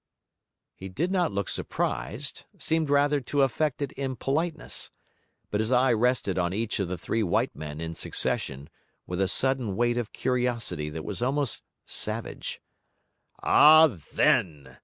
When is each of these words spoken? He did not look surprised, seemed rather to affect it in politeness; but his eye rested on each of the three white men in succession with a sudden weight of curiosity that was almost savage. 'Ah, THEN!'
He 0.73 0.89
did 0.89 1.11
not 1.11 1.31
look 1.31 1.47
surprised, 1.47 2.45
seemed 2.57 2.89
rather 2.89 3.21
to 3.21 3.43
affect 3.43 3.83
it 3.83 3.91
in 3.91 4.15
politeness; 4.15 4.89
but 5.51 5.59
his 5.59 5.71
eye 5.71 5.93
rested 5.93 6.39
on 6.39 6.53
each 6.55 6.79
of 6.79 6.87
the 6.87 6.97
three 6.97 7.21
white 7.21 7.55
men 7.55 7.79
in 7.79 7.93
succession 7.93 8.67
with 9.05 9.21
a 9.21 9.27
sudden 9.27 9.75
weight 9.75 9.99
of 9.99 10.11
curiosity 10.11 10.89
that 10.89 11.05
was 11.05 11.21
almost 11.21 11.61
savage. 11.85 12.59
'Ah, 13.43 13.95
THEN!' 14.13 14.79